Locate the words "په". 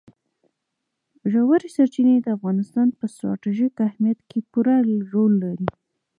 2.97-3.05